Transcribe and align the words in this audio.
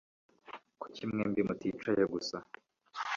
Kuki 0.81 1.01
mwembi 1.09 1.41
muticaye 1.47 2.03
gusa 2.13 2.37